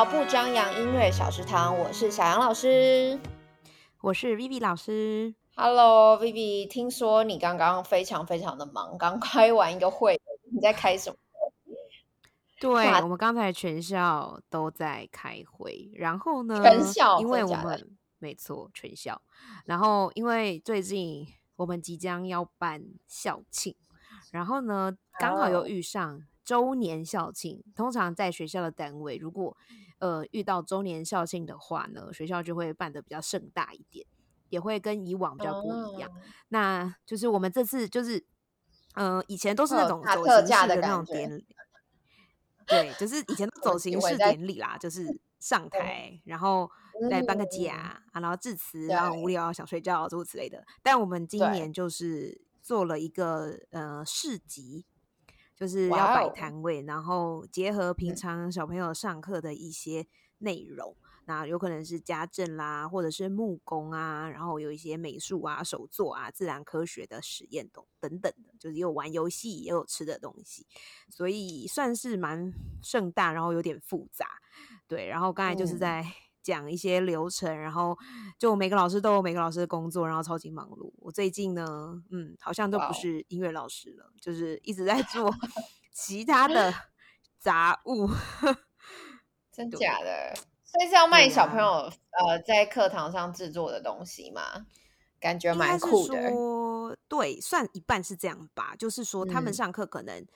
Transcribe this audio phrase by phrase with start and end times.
[0.00, 3.20] 到不张扬音乐小食堂，我是小杨老师，
[4.00, 5.34] 我是 Vivi 老师。
[5.54, 10.18] Hello，Vivi，听说你刚刚非常非常的忙，刚开完一个会，
[10.50, 11.16] 你在开什么？
[12.58, 16.62] 对，我们刚才全校都在开会，然后呢？
[16.62, 19.20] 全校，因为我们没错，全校。
[19.66, 21.26] 然后因为最近
[21.56, 23.76] 我们即将要办校庆，
[24.32, 26.22] 然后呢，刚好又遇上。
[26.42, 29.56] 周年校庆，通常在学校的单位，如果
[30.00, 34.04] 呃遇到周年校庆的话呢，学校就会办的比较盛大一点，
[34.48, 36.10] 也会跟以往比较不一样。
[36.48, 38.24] 那就是我们这次就是，
[38.94, 41.46] 呃，以前都是那种走形式的那种典礼，
[42.66, 45.06] 对，就是以前走形式典礼啦，就是
[45.38, 46.70] 上台，然后
[47.10, 50.64] 来颁个奖啊，然后致辞，然后无聊想睡觉诸如此类的。
[50.82, 54.86] 但我们今年就是做了一个呃市集。
[55.60, 60.06] 就是要摆摊位，然后结合平常小朋友上课的一些
[60.38, 70.66] 内容，那有可能是家政啦，或者是木工啊，然后有一些美术啊、手作啊、自然科学的实验等等等的，就是有玩游戏，也有吃的东西，
[71.10, 72.50] 所以算是蛮
[72.82, 74.26] 盛大，然后有点复杂。
[74.88, 76.06] 对，然后刚才就是在。
[76.50, 77.96] 讲一些流程，然后
[78.36, 80.92] 就每个老师都有每个老师的工作，然后超级忙碌。
[80.98, 81.64] 我最近呢，
[82.10, 85.32] 嗯，好像都不是音乐老师了，就是一直在做
[85.92, 86.74] 其他的
[87.38, 88.08] 杂物。
[89.52, 90.34] 真假的？
[90.64, 94.66] 所以是要卖小朋友呃在课堂上制作的东西吗？
[95.20, 96.32] 感觉蛮酷的。
[97.06, 98.74] 对，算一半是这样吧。
[98.76, 100.26] 就是说，他们上课可能。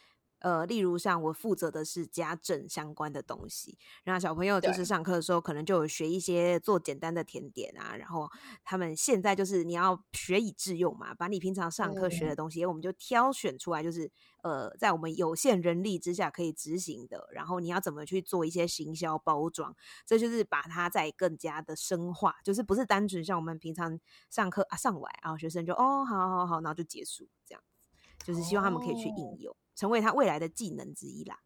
[0.44, 8.28] 呃，例如像我负责的是家政相关的东西，然后小朋友就是上课的时候可能就有学一些做简单的甜点啊，然后
[8.62, 27.88] 他们现在就是你要学以致用嘛，把你平常上课学的东西，我们就挑选出来，就是呃，在我们有限人力之下可以执行的，然后你要怎么去做一些行销包装，这就是把它再更加的深化，就是不是单纯像我们平常上课啊上完，然后学生就哦好好好，然后就结束这样子，
[28.26, 29.56] 就是希望他们可以去应用。
[29.74, 31.38] 成为他未来的技能之一啦，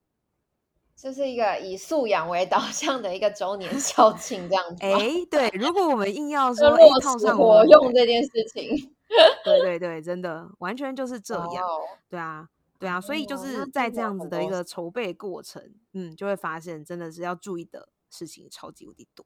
[0.96, 4.84] 这是一个以素养为导向的一个周年校庆，这样子。
[4.84, 8.94] 哎，对，如果我们硬要 说套上活用这件事情，
[9.44, 11.64] 对对对，真的完全就是这样。
[12.08, 19.24] 对啊，对啊，所以就是在这样子的一个筹备过程，嗯，就会发现真的是要注意的事情超级无敌多。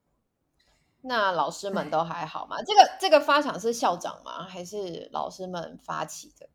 [1.01, 2.57] 那老师们都还好吗？
[2.63, 4.43] 这个这个发想是校长吗？
[4.43, 6.47] 还是老师们发起的？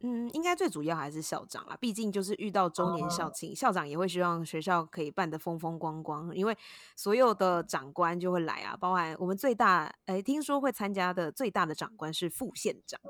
[0.00, 6.56] 嗯，应该最主要还是校长啦，毕竟就是遇到周年校庆，校长也会希望学校可以办得风风光光，因为
[6.96, 13.00] 所有的长官就会来啊，包含我们最大，哎，听说会参加的最大的长官是副县长，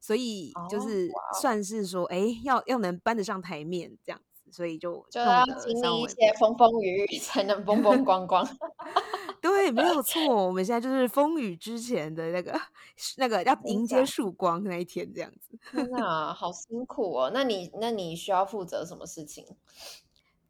[0.00, 1.08] 所以就是
[1.40, 8.46] 算是说，哎，要要能搬得上台面这样子，所以就就要经历一些风风雨雨 才能风风光光。
[9.40, 10.46] 对，没有错。
[10.46, 12.58] 我们现在就是风雨之前的那个
[13.16, 15.58] 那个要迎接曙光那一天，这样子。
[15.72, 17.30] 天哪，好辛苦哦！
[17.32, 19.46] 那你那你需要负责什么事情？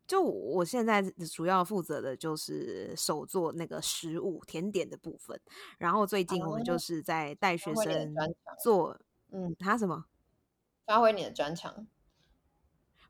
[0.09, 1.01] 就我现在
[1.33, 5.41] 主要负责的就是手做那个食物甜点的部分。
[5.79, 8.13] 然后最近我们就是在带学生
[8.61, 8.99] 做，
[9.31, 10.07] 嗯，他什么？
[10.85, 11.87] 发挥你的专长。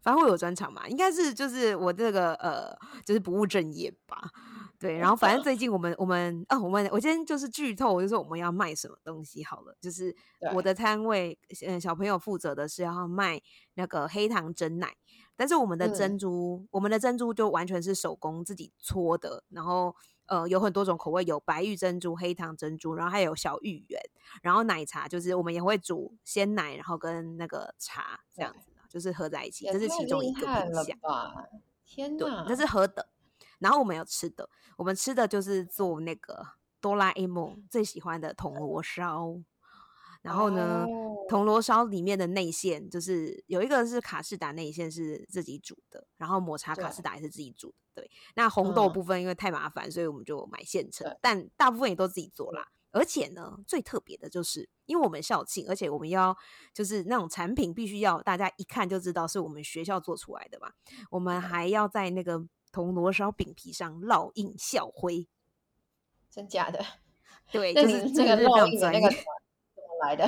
[0.03, 0.89] 发挥有专场嘛？
[0.89, 4.31] 应该是就是我这个呃，就是不务正业吧。
[4.79, 9.77] 对，然后反正 最近我们我们啊，我们我今天就是剧透，就是我们要卖什么东西好了。
[9.79, 10.15] 就是
[10.55, 13.41] 我的摊位，嗯，小朋友负责的是要卖
[13.75, 14.97] 那个黑糖珍奶，
[15.37, 19.95] 但是我们的珍珠，我们的珍珠就完全是手工自己搓的，然后
[20.29, 24.01] 呃有很多种口味，有白玉珍珠、黑糖珍珠，然后还有小芋圆，
[24.43, 30.99] 然后奶茶就是我们也会煮鲜奶，然后跟那个茶这样子，就是合在一起，这是其中一个品相。
[31.87, 33.09] 天哪，这是喝的。
[33.61, 36.45] 然后我们有吃的，我们吃的就是做那个
[36.81, 39.37] 哆啦 A 梦最喜欢的铜锣烧。
[40.23, 40.85] 然后呢，
[41.31, 47.75] 铜锣烧里面的内馅就是有一个是卡士达内馅是自己煮的，然后抹茶卡士达也是自己煮的。
[47.95, 52.69] 对，那红豆部分因为太麻烦，所以我们就买现成，但大部分也都自己做啦。
[52.93, 56.37] 而且呢，最特别的就是因为我们校庆，而且我们要
[56.73, 60.71] 就是那种产品必须要大家一看就知道是我们学校做出来的嘛，
[61.11, 62.47] 我们还要在那个。
[62.73, 65.27] 铜锣烧饼皮上烙印校徽，
[66.31, 66.79] 真假的？
[67.51, 70.25] 对，就是这个烙印的那个怎么来的？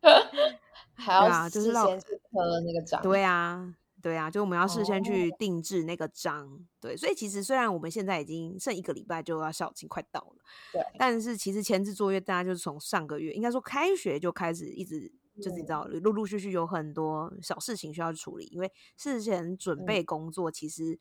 [0.96, 3.02] 还要事先去刻那个章？
[3.02, 3.74] 对啊，
[4.04, 6.60] 对啊，就我们要事先去定制那个章。
[6.78, 10.36] 对，所以其实虽然我们现在已经剩一个礼拜就要校庆快到了，
[10.72, 21.00] 对，但是其实前置作业大家就是从上个月应该说开学就开始，一直就是你知道陆陆续续有很多小事情需要处理，因为事前准备工作其实。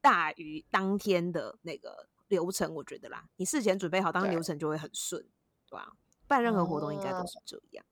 [0.00, 2.74] 大于当天的那个流程。
[2.74, 5.22] 我觉得啦，你事前准备好，当流程就会很顺，
[5.68, 5.92] 对吧？
[6.26, 7.86] 办任何活动应该都是这样。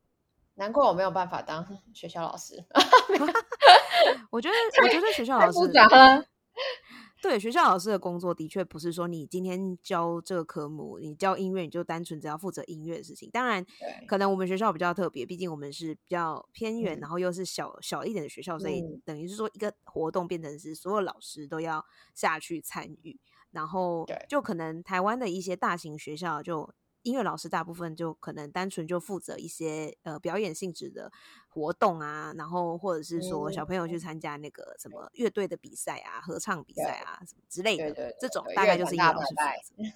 [0.61, 2.63] 难怪我没有办法当学校老师。
[4.31, 4.55] 我觉得，
[4.85, 5.59] 我觉得学校老师。
[7.23, 13.31] 对学校老师的工作，的确不是说你今天教这个科目，你教音乐，你就单纯只要负责音乐的事情。
[13.31, 13.65] 当然，
[14.07, 21.83] 可能我们学校比较特别，毕竟我们是比较偏远，然后又是小小一点的学校，所以等于是说一个活动变成是所有老师都要
[22.15, 23.19] 下去参与。
[23.53, 26.71] 然后，就可能台湾的一些大型学校就。
[27.03, 31.11] 音乐老师大部分就可能单纯就负责一些呃表演性质的
[31.49, 39.91] 活动啊，然后或者是说小朋友去参加那个什么乐队的比赛啊、合唱比赛啊什么之类的，这种大概就是音乐老师负责。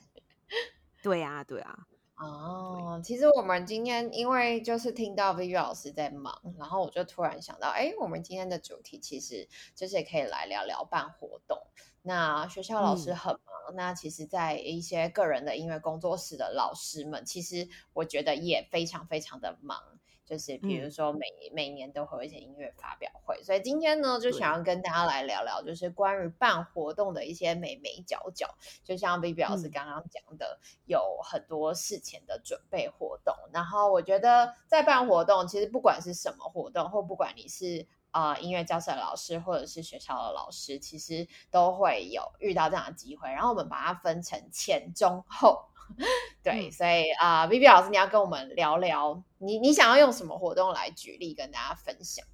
[1.03, 1.87] 对啊，对啊。
[2.17, 11.59] 哦，其实我们今天因为就是听到 Vivi 老师在忙，然后我就突然想到，哎，我们今天的主题其实就是也可以来聊聊办活动。
[12.03, 19.83] 那学校老师很忙，那其实，在一些个人的音乐工作室的老师们，其实我觉得也非常非常的忙。
[20.25, 28.49] 就是比如说每每年都会有一些音乐发表会，所以今天呢就想要跟大家来聊聊，就是关于办活动的一些美眉角角。
[28.83, 33.35] 就像 Vivi 老师刚刚讲的，有很多事前的准备活动。
[33.53, 43.29] 然后我觉得在办活动，其实不管是什么活动，或不管你是啊音乐教室的老师，或者是学校的老师，其实都会有遇到这样的机会。
[43.29, 45.67] 然后我们把它分成前、中、后。
[46.43, 52.27] 对，所以啊，Vivi 老师，你要跟我们聊聊，你你想要用什么活动来举例跟大家分享？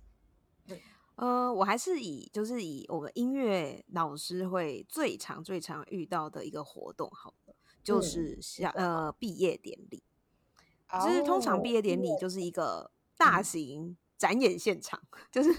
[1.17, 10.03] 呃，我还是以就是以我们音乐老师会最常最常遇到的一个活动，好了，就是像呃毕业典礼。
[11.03, 13.97] 其实通常毕业典礼就是一个大型。
[14.21, 15.01] 展演现场
[15.33, 15.51] 就是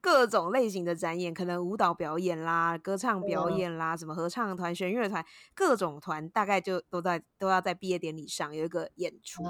[0.00, 5.24] 各种类型的展演，可能舞蹈表演啦、歌唱表演啦、什么合唱团、弦乐团，
[5.54, 9.44] 各种团大概就都在都要在毕业典礼上有一个演出。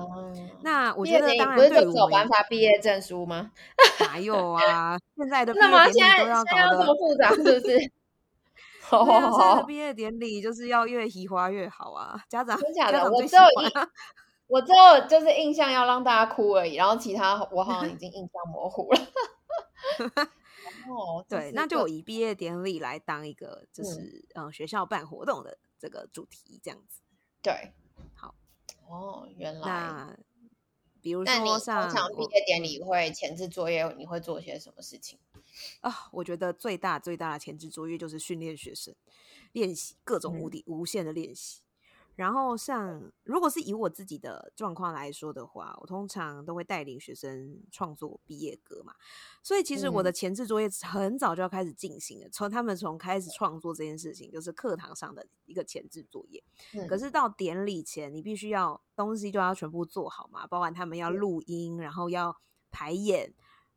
[0.62, 3.53] 那我觉得当然不是就走颁发毕业证书吗？
[4.00, 4.99] 哪有啊？
[5.17, 7.79] 现在的毕业典礼都要搞得这么复杂，是不是？
[8.91, 9.06] 现
[9.38, 12.20] 在的毕业典礼就是要越喜花越好啊！
[12.29, 13.88] 家长家长最喜欢。
[14.49, 19.00] 我只有就是印象要让大家哭而已，然后其他我好像已经印象模糊了。
[20.89, 27.00] 哦，对，那就以毕业典礼来当一个就是嗯学校办活动的这个主题这样子。
[27.43, 27.73] 对，
[28.15, 28.35] 好。
[28.89, 29.61] 哦，原来。
[29.69, 30.17] 那
[31.01, 35.19] 比如说像毕业典礼会前置作业，你会做些什么事情？
[35.81, 38.94] 啊，我觉得最大最大的前置作业就是训练学生
[39.53, 41.61] 练习各种无敌无限的练习。
[42.19, 48.93] 然后，像如果是以我自己的状况来说的话，我通常都会带领学生创作毕业歌嘛。
[49.41, 52.29] 所以，其实我的前置作业很早就要开始进行了。
[52.31, 56.43] 从他们从开始创作这件事情，就是课堂上的一个前置作业。
[56.88, 62.37] 可是到典礼前，你必须要东西就要全部做好嘛，包含他们要录音，然后要
[62.73, 63.32] 排演，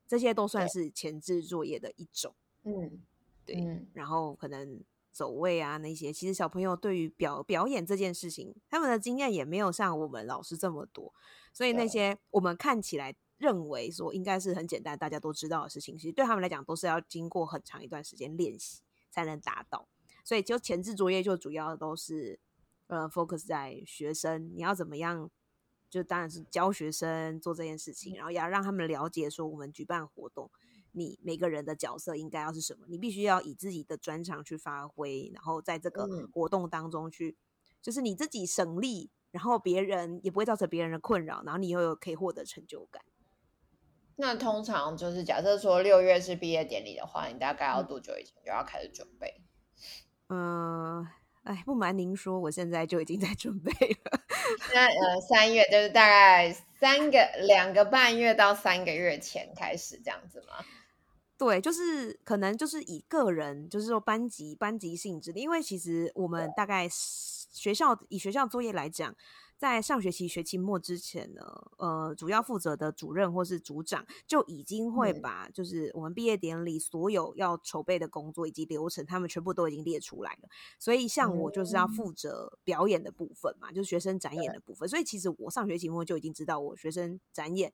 [0.07, 2.33] 这些都算是前置作业的一种。
[2.63, 3.03] 嗯，
[3.45, 3.85] 对。
[3.93, 4.83] 然后可能。
[5.11, 11.13] 走位啊，那些其实小朋友对于表表演这件事情，他们的经验也没有像我们老师这么多，
[11.53, 19.88] 所以那些我们看起来认为说应该是很简单，大家都知道的事情，其实对他们来讲都是要经过很长一段时间练习才能达到。
[20.24, 22.39] 所以就前置作业就主要都是
[22.88, 25.29] 呃 focus 在学生，你要怎么样，
[25.89, 30.50] 就当然是教学生做这件事情，然后也要让他们了解说我们举办活动。
[30.93, 32.86] 你每个人的角色应该要是什么？
[32.88, 37.38] 你必须要以自己的专长去发挥，然后在这个活动当中去，
[37.81, 43.01] 就是你自己省力，然后别人也不会造成别人的困扰，然后你又有可以获得成就感。
[44.17, 49.41] 那通常就是假设说六月是毕业典礼的话，你大概要多久以前就要开始准备？
[50.27, 51.07] 嗯，
[51.43, 54.21] 哎，不瞒您说，我现在就已经在准备了。
[54.74, 60.63] 那呃，三月就是大概三个两个半月到三个月前开始这样子吗？
[61.41, 69.15] 对，就是可能就是以个人，就是说班级班级性质的，因为其实我们大概学校以学校作业来讲。
[69.57, 71.43] 在上学期学期末之前呢，
[71.77, 80.50] 呃，主要负责的主任或是组长就已经会把就是我们毕业典礼所有要筹备的工作以及流程，他们全部都已经列出来了。
[80.79, 84.89] 所以像我就是要负责表演的部分嘛，就是学生展演的部分。
[84.89, 87.71] 所以其实我上学期末就已经知道我学生展演，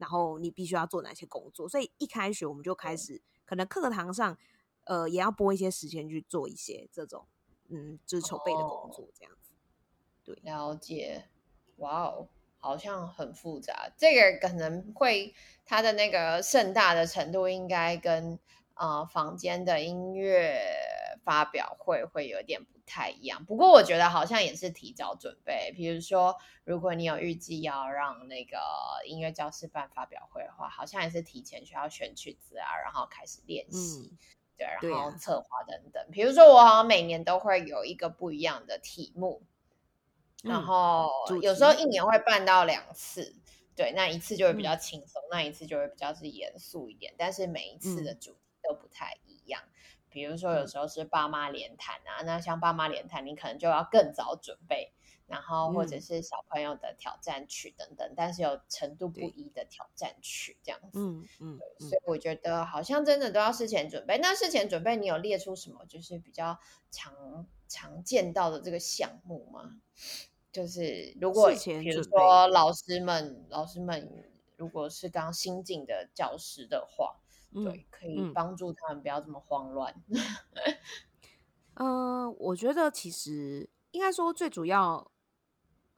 [0.00, 1.68] 然后你必须要做哪些工作。
[1.68, 4.36] 所以一开学我们就开始，可能课堂上
[4.84, 7.26] 呃也要拨一些时间去做一些这种
[7.68, 9.52] 嗯，就是筹备的工作这样子。
[10.24, 10.34] 对。
[10.42, 11.28] 了解，
[11.76, 12.28] 哇哦，
[12.58, 13.92] 好像很复杂。
[13.96, 18.38] 这个可能会它的那个盛大的程度，应该跟
[18.74, 20.58] 啊房间的音乐
[21.24, 23.44] 发表会会有点不太一样。
[23.44, 28.58] 不过我觉得好像也是提早准备，比如说如果你有预计要让那个
[29.06, 34.12] 音乐教室办发表会的话，好像也是提前需要选曲子啊，然后开始练习，
[34.56, 36.06] 对，然后策划等等。
[36.10, 39.42] 比如说我好像每年都会有一个不一样的题目，
[40.42, 41.08] 然后
[41.42, 43.36] 有时候一年会办到两次。
[43.76, 47.14] 对，那一次就会比较轻松，那一次就会比较是严肃一点。
[47.16, 49.29] 但是每一次的主题都不太一样。
[50.10, 54.92] 比如说有时候是爸妈联谈啊，那像爸妈联谈，你可能就要更早准备。
[55.26, 60.98] 然后或者是小朋友的挑战曲等等，但是有程度不一的挑战曲这样子。
[60.98, 64.18] 嗯嗯，所以我觉得好像真的都要事前准备。
[64.18, 66.58] 那事前准备，你有列出什么就是比较
[66.90, 69.80] 常常见到的这个项目吗？
[70.50, 77.20] 就是如果比如说老师们，老师们如果是刚新进的教师的话，
[77.52, 79.94] 对，可以帮助他们不要这么慌乱。
[81.74, 85.10] 嗯，我觉得其实应该说最主要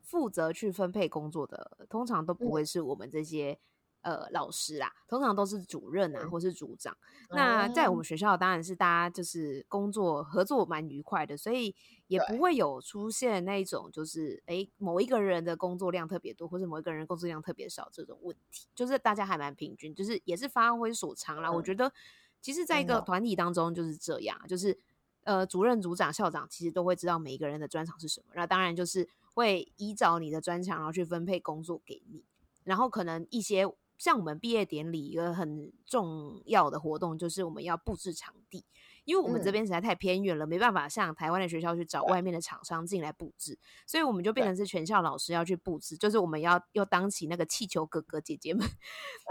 [0.01, 3.59] 负责去分配工作的，通常都不会是我们这些。
[4.03, 6.97] 呃，老师啦，通常都是主任啊，或是组长。
[7.31, 11.75] 那在我们学校，当然是大家就是工作合作蛮愉快的，所以
[12.09, 18.67] 也不会有出现那种就是哎，某一个人的工作量特别多，或者某一个人工作量特别少这种问题。
[18.75, 21.51] 就是大家还蛮平均，就是也是发挥所长啦。
[21.51, 21.93] 我觉得，
[22.41, 24.77] 其实在一个团体当中就是这样，就是
[25.23, 32.25] 呃，主任、组长、校长其实都会知道每一个人的专长是什么，那当然就是会依照你的专长，然后去分配工作给你，
[32.65, 33.65] 然后可能一些。
[34.03, 38.65] 像我们毕业典礼一个很重要的活动，就是我们要布置场地，
[39.05, 43.57] 因为我们这边实在太偏远了，没办法像台湾的学校去找外面的厂商进来布置，
[43.87, 48.67] 所以我们就变成是全校老师要去布置，就是我们要又当起那个气球哥哥姐姐们、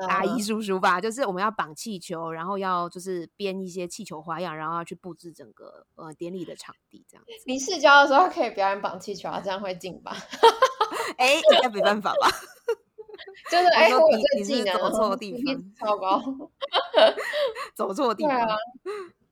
[0.08, 7.26] 阿姨叔叔吧，就是我们要绑气球，然后要就是编一些气球花样，然后要去布置整个呃典礼的场地这样。
[7.46, 10.16] 你试教的时候可以表演绑气球啊，这样会进吧？
[11.18, 12.30] 哎，应该没办法吧？
[13.50, 16.22] 就是哎，我这技能走错地方，糟糕，
[17.76, 18.48] 走错地方。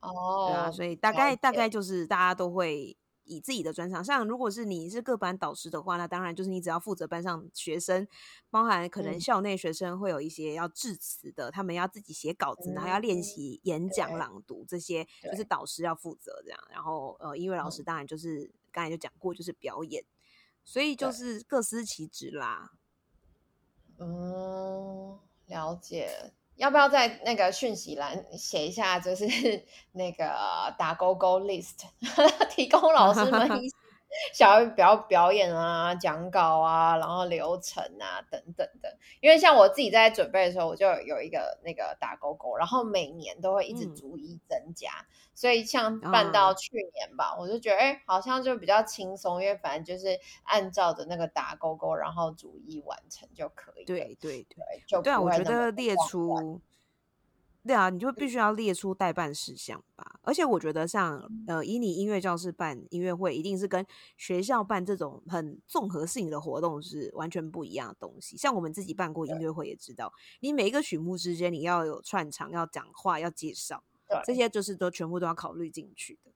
[0.00, 8.08] 哦，对啊，所以大概大概就是大家都会以自己的专长，像如果是你是各班导师的话，那当然就是你只要负责班上学生，
[8.48, 16.58] 包含可能校内学生会有一些要致辞的，他们要自己写稿子，然后要练习演讲朗读，这些就是导师要负责这样。
[16.70, 20.02] 然后呃，音乐老师当然就是刚才就讲过，就是表演，
[20.64, 22.72] 所以就是各司其职啦。
[24.00, 26.08] 嗯，了解。
[26.56, 29.24] 要不要在那个讯息栏写一下，就是
[29.92, 30.34] 那个
[30.78, 31.84] 打勾勾 list，
[32.50, 33.70] 提供老师们一。
[34.32, 38.96] 想要表表演啊、讲稿啊，然后流程啊等等的。
[39.20, 44.90] 因为像我自己在准备的时候，我就有一个那个打勾勾，然后每年都会一直逐一增加。
[45.34, 53.84] 所以像办到去年吧，我就觉得哎，好像就比较轻松，因为反正就是按照着那个打勾勾，然后逐一完成就可以。
[53.84, 56.60] 对对对，就对啊，我觉得列出。
[57.62, 60.18] 对啊，你就必须要列出代办事项吧。
[60.22, 63.84] 而且我觉得，像呃，以你音乐教室办音乐会，一定是跟
[64.16, 68.36] 学校办这种很综合性的活动是完全不一样的东西。
[68.36, 73.84] 像我们自己办过音乐会，也知道，你每一个曲目之间，你要有串场，要讲话，要介绍，
[74.24, 76.32] 这些就是都全部都要考虑进去的。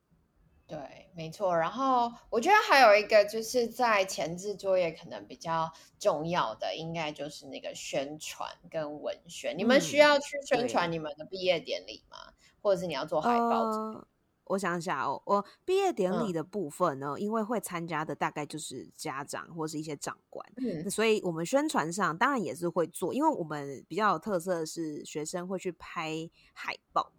[0.66, 0.78] 对，
[1.14, 1.54] 没错。
[1.54, 9.56] 然后我觉得还有一个就是在前置作业可能比较重要的，应该就是那个宣传跟文宣。
[9.56, 12.16] 你们需要去宣传你们的毕业典礼吗？
[12.62, 14.06] 或者是你要做海报？
[14.46, 20.46] 我想想哦，我毕业典礼的部分呢，因为会参加的大概就是家长或是一些长官，
[20.90, 27.10] 所以我们宣传上当然也是会做，因为我们比较有特色的是学生会去拍海报。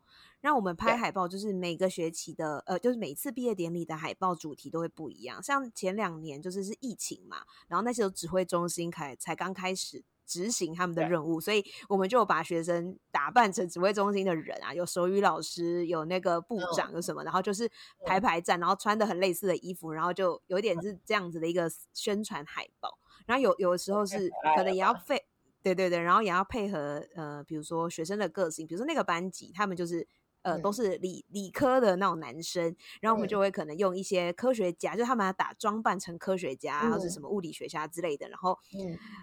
[0.46, 5.42] 让我们拍海报，就是每个学期的，呃，就是每次毕业典礼的海报主题都会不一样。
[5.42, 7.38] 像前两年就是是疫情嘛，
[7.68, 17.68] 然后那时候指挥中心开才刚开始执行他们的任务，所以我们就把学生打扮成指挥中心的人啊，有手语老师，有那个部长，有什么，然后就是
[18.06, 23.00] 排排站，然后穿的很类似的衣服，然后就有点是这样子的一个 宣传海报。
[23.26, 25.26] 然后有有的时候是可能也要配，
[25.64, 30.08] 对对对，然后也要配合呃，比如说学生的个性，比如说那个班级他们就是。
[30.46, 32.64] 呃，都是理理科的那种男生，
[33.02, 38.56] 然后我们就会可能用一些科学家，就他们要打装扮成科学家，或者什么物理学家之类的，然后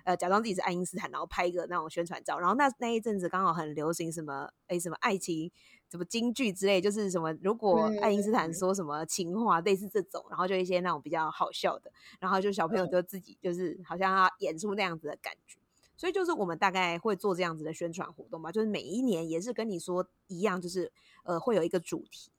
[0.05, 2.41] 呃假装自己是爱因斯坦，然后拍一个那种宣传照。
[2.41, 5.49] 然后那那一阵子刚好很流行什么哎什么爱情
[5.89, 15.57] 什么京剧之类，就是什么如果爱因斯坦说什么情话，类似这种，然后就一些那种比较好笑的，然后就小朋友就自己就是好像要演出那样子的感觉。
[16.03, 20.91] 所以就是我们大概会做这样子的宣传活动吧，就是每一年也是跟你说一样，就是
[21.23, 22.33] 呃会有一个主题。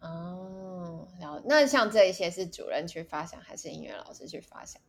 [0.00, 4.82] 哦，然后那像这一些是主任去发想，还是音乐老师去发想？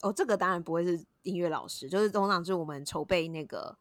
[0.00, 3.76] 哦，这个当然不会是音乐老师，就是通常是我们筹备那个，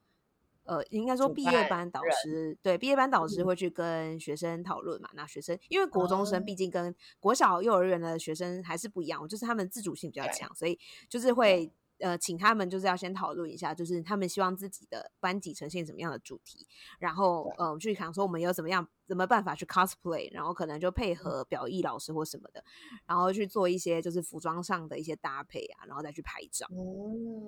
[0.65, 5.09] 呃，应该说毕业班导师，对，毕业班导师会去跟学生讨论嘛。
[5.13, 11.71] 那学生因为国中生毕竟跟国小、幼儿园的学生还是不一样，就是他们自主性比较强，所以就是会。
[11.99, 16.67] 呃，请他们就是要先讨论一下，就是他们希望自己的班级呈现什么样的主题，
[16.99, 22.63] 然后呃，去想说我们有怎么样怎么办法去 cosplay，然后可能就配合表意老师或什么的，
[23.05, 26.67] 然后去做一些就是服装上的一些搭配啊，然后再去拍照。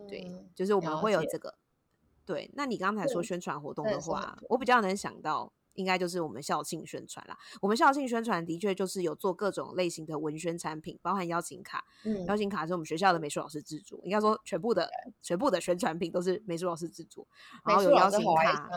[0.07, 0.25] 对，
[0.55, 1.55] 就是我们会有这个。
[2.25, 5.53] 对，那你刚才说宣传活动的话，我比较能想到。
[5.77, 7.37] 应该就是我们校庆宣传啦。
[7.61, 11.85] 我们校庆宣传的确就是有做各种类型的文宣产品，包含邀请卡。
[12.03, 14.89] 嗯，邀请卡是我们学校的美术老师制作，应该说全部的
[15.21, 17.25] 全部的宣传品都是美术老师制作。
[17.63, 18.75] 然后有邀请卡，美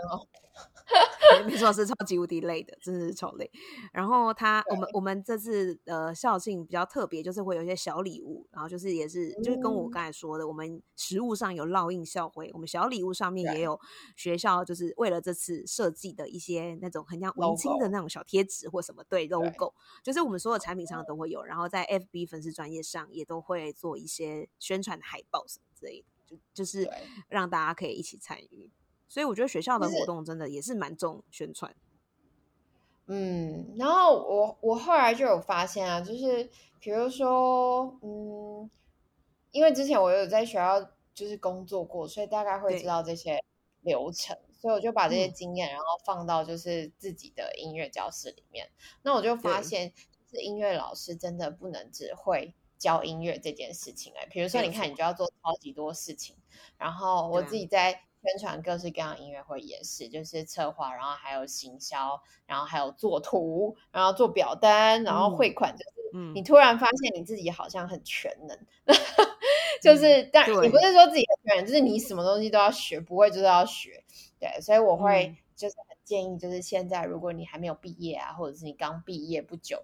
[1.56, 3.50] 术老师超级无敌累的，真的是超累。
[3.92, 13.80] 然后他，我们我们这次呃校庆比较特别，就是会有一些小礼物，然后就是也是就是跟我刚才说的，我们实物上有烙印校徽，我们小礼物上面也有
[14.16, 16.90] 学校就是为了这次设计的一些那。
[16.90, 19.72] 种很像文青的那种小贴纸或什么对 logo，
[20.02, 26.90] 就是我们所有产品上都会有，然后在 FB 粉丝专业上也都会做一些宣传海报什么之类的，就就是
[27.28, 28.72] 让大家可以一起参与。
[29.10, 31.74] 所以我觉得学校的活动真的也是蛮重宣传。
[33.08, 36.48] 嗯，然后我我后来就有发现啊，就是
[36.78, 38.70] 比如说，嗯，
[39.50, 40.80] 因为之前我有在学校
[41.12, 43.42] 就是工作过，所以大概会知道这些
[43.80, 44.38] 流程。
[44.60, 48.68] 所以我就把这些经验，然后放到就是自己的音乐教室里面。
[49.02, 49.92] 那我就发现，
[50.30, 54.26] 是音乐老师真的不能只会教音乐这件事情哎。
[54.26, 56.36] 比如说，你看，你就要做超级多事情。
[56.76, 68.58] 然后我自己在宣传各式各样音乐会也是，就是策划，然后还有行销，然后还有做图，然后做表单，然后汇款，就是你突然发现你自己好像很全能。
[69.80, 74.04] 就是，但你不是说自己很全能，就是你什么东西都要学，不会就是要学。
[74.38, 79.82] 对，所以我会就是很建议，就是现在如果你还没有毕业啊，或者是你刚毕业不久，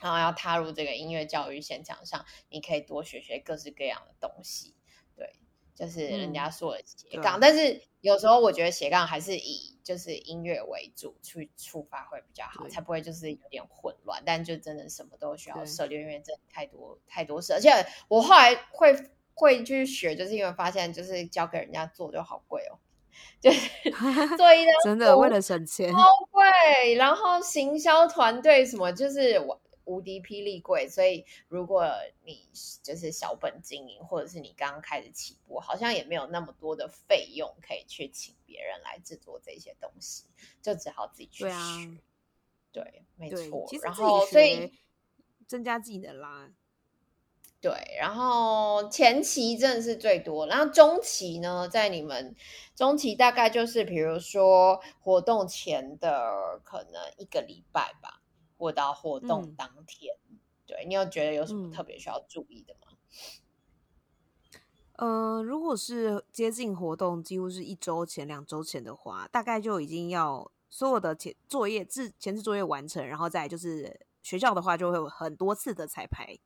[0.00, 4.76] 然后要踏入这个音乐教育现场上，你可以多学学各式各样的东西。
[5.16, 5.32] 对，
[5.76, 14.22] 就是人家说的斜杠，但是有时候我觉得斜杠还是以就是音乐为主去出发会比较好，才不会就是有点混乱。
[14.24, 17.70] 但就真的什么都需要涉猎，因为真的太多太多事，而且
[18.08, 18.96] 我后来会
[19.34, 22.78] 会去学，就是因为发现就是交给人家做就好贵哦。
[23.40, 23.58] 就是
[24.36, 25.98] 做一 张真的为了省钱，超
[26.30, 26.94] 贵。
[26.96, 29.38] 然后行销团队什么就是
[29.86, 31.90] 无敌霹雳贵，所以如果
[32.24, 32.48] 你
[32.82, 40.26] 就是小本经营，或者是你刚刚开始起步，好像也没有那么多的费用可以去请别人来制作这些东西，
[40.60, 41.54] 就只好自己去学。
[42.70, 43.66] 对，没错。
[43.82, 44.70] 然后所以
[45.46, 46.50] 增加自己的啦。
[47.58, 52.36] 对，然后前期真的是最多，然后中期呢，在你们
[52.76, 58.20] 中期大概就是比如说活动前的可能一个礼拜吧，
[58.56, 60.16] 或到活动当天，
[60.66, 62.96] 对你有觉得有什么特别需要注意的吗？
[64.94, 74.06] 呃，如果是接近活动，几乎是一周前、两周前的话，大概就已经要所有的前作业、自前置作业完成，然后再就是。
[74.26, 76.36] 学校的话就会有很多次的彩排，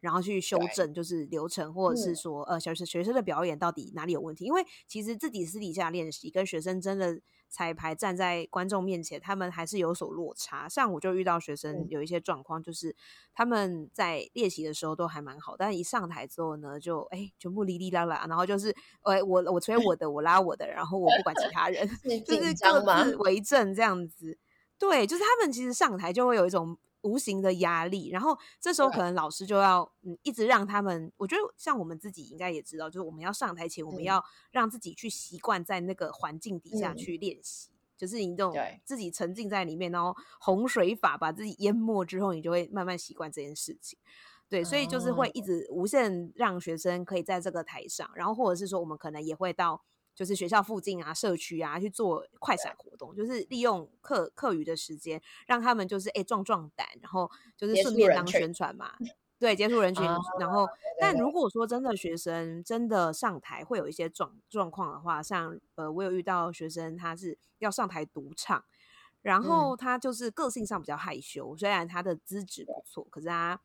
[0.00, 4.44] 然后去修正，就是流程或者是说，呃，小学学生的表演到底哪里有问题？
[4.44, 7.18] 因为其实自己私底下练习跟学生真的
[7.50, 10.68] 彩排站在观众面前，他们还是有所落差。
[10.68, 12.94] 像我就遇到学生有一些状况，就是
[13.34, 21.86] 他们在练习的时候都还蛮好，但一上台之后呢，就哎全部哩哩啦啦，然后就是哎我我吹我的，我拉我的，然后我不管其他人，
[22.24, 24.38] 就是各自为政这样子。
[24.78, 26.78] 对，就是他们其实上台就会有一种。
[27.02, 43.98] 无形的压力，然后这时候可能老师就要嗯一直让他们，我觉得像我们自己应该也知道，就是我们要上台前，我们要让自己去习惯在那个环境底下去练习，就是你这种自己沉浸在里面，然后洪水法把自己淹没之后，你就会慢慢习惯这件事情。
[44.48, 49.82] 对，所以就是会一直无限让学生可以在这个台上，然后或者是说我们可能也会到。
[50.14, 58.92] 就是学校附近啊、社区啊去做快闪活动，就是利用课课余的时间，让他们就是哎壮壮胆，然后就是顺便当宣传嘛，
[59.38, 60.04] 对，接触人群。
[60.38, 60.68] 然后，
[61.00, 68.62] 但如果说真的学生真的上台会有一些状状况的话，像呃，我有遇到学生他是要上台独唱，
[69.22, 73.58] 然后他就是个性上比较害羞，虽然他的资质不错，可是他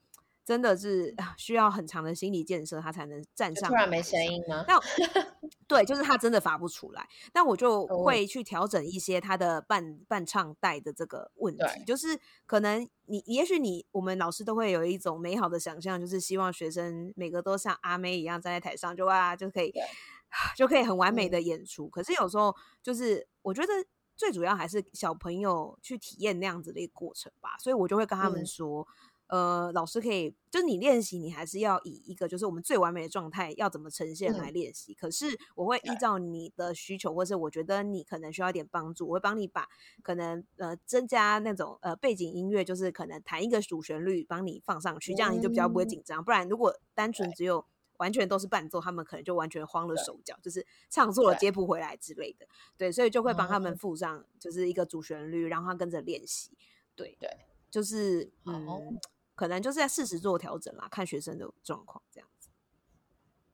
[0.46, 3.68] 真的是需要很长的心理建设，他才能站上。
[3.68, 4.64] 突然没声音吗？
[4.68, 4.80] 那
[5.68, 7.04] 对，就是他真的发不出来。
[7.34, 19.74] 那我就会去调整一些他的伴伴唱带的这个问题，就是可能你也许你我们老师都会有一种美好的想象，就是希望学生每个都像阿妹一样站在台上，就哇就可以
[20.56, 21.90] 就可以很完美的演出。
[21.90, 23.68] 可是有时候就是我觉得
[24.16, 28.88] 最主要还是小朋友去体验那样子的一个过程吧，所以我就会跟他们说。
[29.28, 34.94] 呃，老师可以，就是你练习，你还是要以一个就是我们最完美的状态要怎么呈现来练习。
[34.94, 39.68] 可是我会依照你的需求，或是我觉得你可能需要一点帮助，我会帮你把
[40.04, 46.24] 可能呃增加那种呃背景音乐，就是可能弹一个主旋律帮你放上去，这样你就比较不会紧张。
[46.24, 47.66] 不然如果单纯只有
[47.98, 52.46] 完全都是伴奏，他们可能就完全慌了手脚，就是唱错了接不回来之类的。
[52.78, 56.52] 对，所以就会帮他们附上就是一个主旋律，然后他跟着练习。
[56.96, 57.28] 对对，
[57.72, 59.00] 就是嗯。
[59.36, 62.50] 可能就是在适时做调整啦，看学生的状况这样子。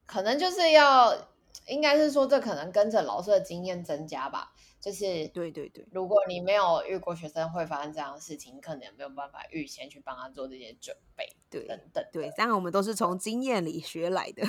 [0.05, 1.29] 可能就是要，
[1.67, 4.53] 应该是说这可能跟着老师的经验增加吧。
[4.79, 12.03] 就是对对对，如果你没有遇过学生会发生这样的事情，可能没有办法预先去帮他做这些准备，对等等。
[12.11, 14.43] 对，当然我们都是从经验里学来的。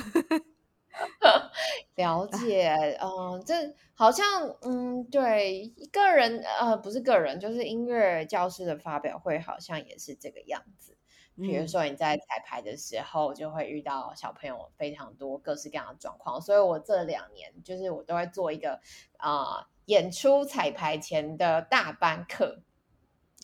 [1.95, 3.53] 了解，嗯，这
[3.93, 4.25] 好像，
[4.61, 10.97] 嗯，对，个人，呃，不是个人，就是音乐教师的发表会，好像也是这个样子。
[11.35, 18.79] 比如说你在彩排的时候，就会遇到小朋友非常多各式各样的状况，所以我这两年就是我都会做一个
[19.17, 22.61] 啊演出彩排前的大班课，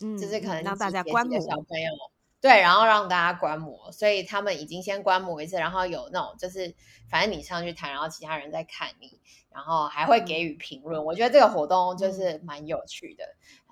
[0.02, 1.90] 嗯，就是可能让大家观摩小朋友，
[2.40, 6.74] 对，然后让大家观摩，所以他们已经先观摩一次，然后有那种就是
[7.10, 13.24] 反正你上去弹，然后其他人在看你，然后还会给予评论，我觉得这个活动就是蛮有趣的。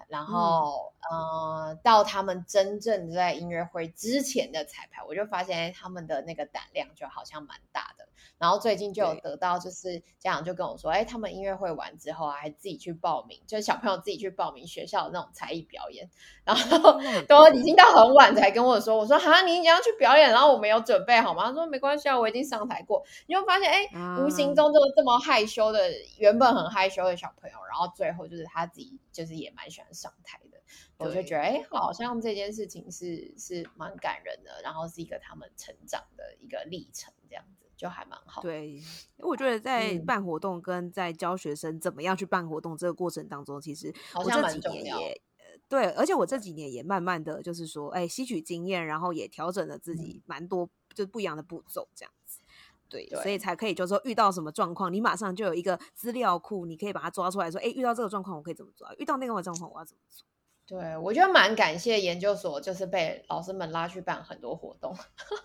[0.08, 7.97] 然后，呃，到他们真正在音乐会之前的彩排，我就发现他们的那个胆量就好像蛮大的。
[8.38, 16.08] 然后最近就有得到，就是家长就跟我说，哎，他们音乐会完之后啊还自己去报名，就是小朋友自己去报名学校的那种才艺表演。
[16.44, 16.98] 然后
[17.28, 21.48] 都已经到很晚才跟我说，我说哈，你已经要去表演，然后我没有准备好吗？
[21.48, 23.04] 他说没关系啊，我已经上台过。
[23.26, 23.86] 你就发现，哎，
[24.20, 30.58] 无形中就这么害羞的，原本很害羞的小朋友，然后最后就是他自己，就是也蛮喜欢上台的。
[30.98, 38.42] 我就觉得，哎，好像这件事情是是蛮感人的，然后是一个他们成长的一个历程，这样子就还蛮好。
[38.42, 38.82] 对，
[39.18, 45.22] 我觉得在办活动跟在教学生怎么样去办活动这个过程当中，其实我这几年也
[45.68, 52.40] 对，而且我这几年也慢慢的就是说，哎，吸取经验，然后也调整了自己蛮多就不一样的步骤，这样子。
[52.88, 58.88] 对，所以才可以就是说遇到什么状况，你马上就有一个资料库，你可以把它抓出来说，哎，遇到这个状况我可以怎么做？
[58.98, 60.26] 遇到那个状况我要怎么做？
[60.68, 64.94] 对，我觉得蛮感谢研究所，就是被老师们拉去办很多活动。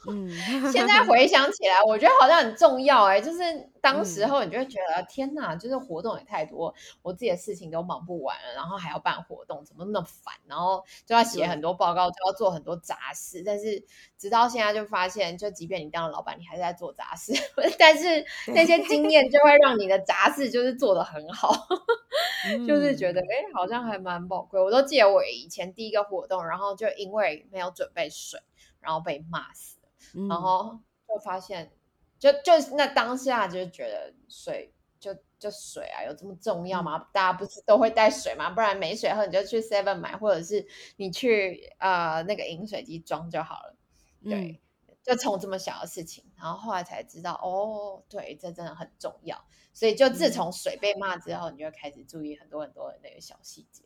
[0.10, 0.30] 嗯，
[0.70, 3.42] 现在回想起来，我觉得好像很重要哎，就是
[3.80, 10.34] 当时候你就会觉得天哪，就是活动也太多，我自己的事情都忙不完了，然后还要办活动，怎么那么烦？
[10.46, 13.42] 然后就要写很多报告，就要做很多杂事。
[13.46, 13.82] 但是
[14.18, 17.32] 直到现在就发现，就即便你当了老板，你还是在做杂事，
[17.80, 21.56] 但是那些经验就会让你的杂事就是做的很好，
[22.68, 24.62] 就是觉得哎，好像还蛮宝贵。
[24.62, 25.12] 我都记得。
[25.13, 28.39] 我以前第一个活动，然后就因为没有准备水，
[28.80, 30.28] 然后被骂死了。
[30.28, 31.71] 然后就发现，
[32.19, 37.10] 就就那当下就觉得水就就水啊，有这么重要吗？
[37.13, 38.49] 大家不是都会带水吗？
[38.49, 40.65] 不然没水喝你就去 Seven 买，或者是
[40.97, 43.76] 你去呃那个饮水机装就好了。
[44.23, 44.62] 对，
[45.04, 49.43] 就从这么小的事情，然后后来才知道，哦，对，这真的很重要。
[49.73, 53.84] 所以就自从水被骂之后，你就开始注意很多很多的那个小细节。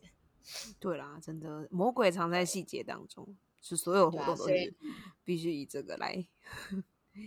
[0.78, 4.74] 对啦，真的魔鬼藏在细节当中，是所有活动都是
[5.24, 6.26] 必须以这个来。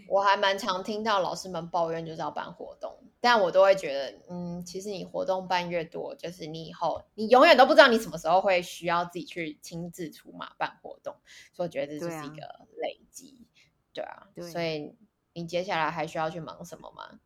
[0.08, 11.13] 我还蛮常听到老师们抱怨就是要办活动，但我都会觉得，嗯，其实你活动办越多，就是你以后你永远都不知道你什么时候会需要自己去亲自出马办活动，
[11.52, 13.45] 所以我觉得这就是一个累积，
[13.91, 14.95] 对啊，所以
[15.34, 17.19] 你接下来还需要去忙什么吗？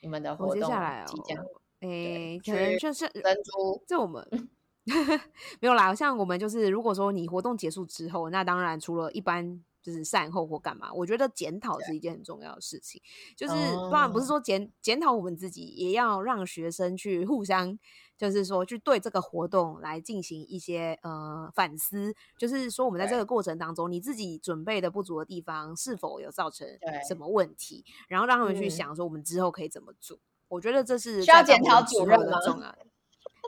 [0.00, 0.62] 你们的活动
[1.06, 1.44] 即将，
[1.80, 4.26] 哎，可能就是珍珠，这我们。
[5.60, 13.00] 没有啦，像我们就是，如果说你活动结束之后，那当然除了一般就是善后或干嘛，我觉得检讨是一件很重要的事情。
[13.36, 13.54] 就是
[13.90, 17.78] 当然不是说检检讨我们自己，也要让学生去互相，
[18.18, 22.14] 就是说去对这个活动来进行一些呃反思。
[22.38, 26.66] 就是说我们在这个过程当中，你自己准备的不足的地方是否有造成
[27.06, 30.18] 什么问题，然后让他们去想说我们之后可以怎么做。
[30.48, 32.38] 我觉得这是需要检讨主任吗？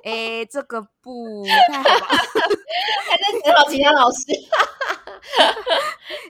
[0.05, 2.07] 哎，这个不 太好吧？
[3.09, 4.25] 还在检讨其他老师？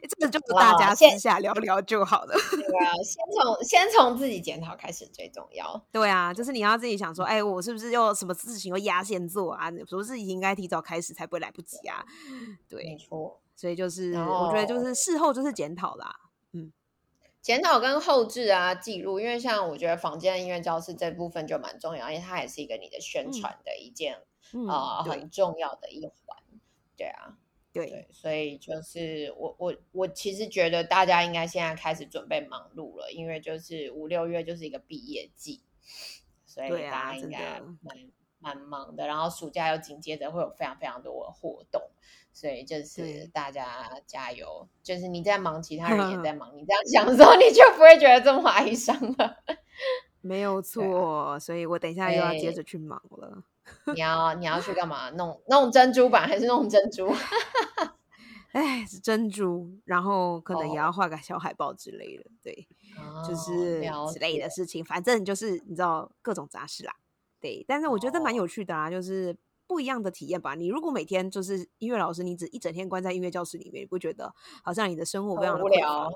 [0.09, 2.35] 这个就是大家私下聊聊就好了。
[2.51, 5.83] 对啊，先从先从自己检讨开始最重要。
[5.91, 9.71] 对啊，就是你要自己想说，哎，我是不是又什么事情又压线做啊？
[9.89, 12.05] 什么事情应该提早开始才不会来不及啊？
[12.69, 13.41] 对，没错。
[13.57, 16.15] 所以就是，我觉得就是事后就是检讨啦。
[17.43, 24.17] 嗯，检讨跟后置啊，记录，因为像我觉得房间音乐教室这部分就蛮重要，因为它也是一个你的宣传的一件
[24.69, 26.39] 啊很重要的一环。
[26.97, 27.39] 对啊。
[27.75, 35.63] 对，所以就是我我我其实觉得大家应该现在开始准备忙碌了，因为就是五六月就是一个毕业季，
[36.45, 39.07] 所以大家应该蛮蛮忙的。
[39.07, 41.81] 然后暑假又紧接着会有非常非常多的活动，
[42.33, 44.69] 所以就是大家加油。
[44.83, 49.37] 就是你在忙，其他人也 在忙，你这样想的时候，你就不会觉得这么哀伤了。
[50.21, 53.43] 没有错，所以我等一下又要接着去忙了。
[53.95, 55.11] 你 要你要去干嘛？
[55.11, 57.13] 弄弄珍珠板还是弄珍珠？
[58.53, 62.69] 哎，是珍珠，然后可能也要画个小海报之类的，对，
[63.27, 63.81] 就是
[64.13, 64.85] 之类的事情。
[64.85, 66.95] 反正就是你知道各种杂事啦，
[67.41, 67.65] 对。
[67.67, 69.35] 但是我觉得蛮有趣的啊，就是
[69.73, 70.55] 不一样的体验吧。
[70.55, 76.13] 你如果每天就是音乐老师，你只一整天关在音乐教室里面，你不觉得好像你的生活非常无聊？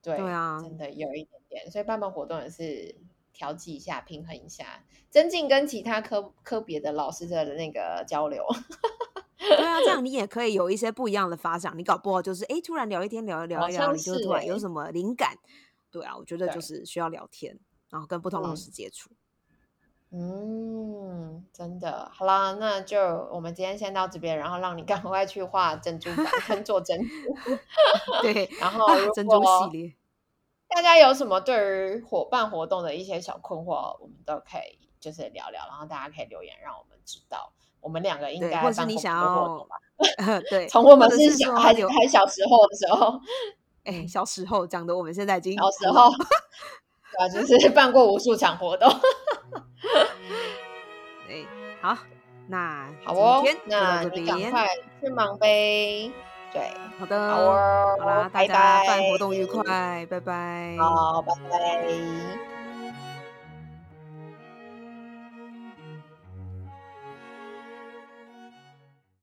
[0.00, 1.70] 对对啊，真的有一点点。
[1.70, 2.96] 所以办办活动也是。
[3.34, 8.44] 调剂一下，平衡一下，增进跟其他科科别的老师的那个交流。
[9.38, 11.72] 对啊，这 样你也可以有一些不一样的发展。
[11.74, 15.34] 你搞不好就是哎，突然聊一天，聊一聊一聊，你就突然有什么灵感。
[15.90, 17.58] 对啊，我觉得就是需要聊天，
[17.88, 19.08] 然后跟不同老师接触。
[19.10, 19.16] 嗯，
[21.52, 22.10] 真的。
[22.12, 22.98] 好啦，那就
[23.32, 26.10] 我们今天先到这边，然后让你赶快去画珍珠
[26.48, 27.06] 板，做珍珠。
[28.22, 29.94] 对，然后珍珠系列。
[30.68, 37.52] 大家有什么对于伙伴活动的一些小困惑，我们都可以就是聊聊，然后大家可以留言让我们知道。
[37.80, 39.66] 我们两个应该或是你想要
[40.48, 43.20] 对，从我们是小还还小时候的时候，
[43.84, 46.26] 哎，小时候讲的，我们现在已经小时候，对
[47.18, 48.90] 啊，就是办过无数场活动。
[51.28, 51.44] 哎，
[51.80, 51.96] 好，
[52.48, 54.66] 那好哦，那你赶快
[55.00, 56.10] 去忙呗。
[56.52, 62.51] 对，好的，好哦，好啦，大家办活动愉快，拜拜，好，拜拜。